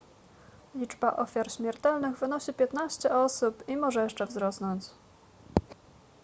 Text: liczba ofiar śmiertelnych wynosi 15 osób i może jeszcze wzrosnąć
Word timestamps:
liczba 0.75 1.15
ofiar 1.15 1.51
śmiertelnych 1.51 2.17
wynosi 2.17 2.53
15 2.53 3.15
osób 3.15 3.69
i 3.69 3.77
może 3.77 4.03
jeszcze 4.03 4.25
wzrosnąć 4.25 4.83